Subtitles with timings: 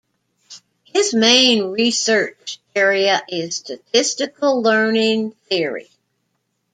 [0.83, 5.91] His main research area is statistical learning theory.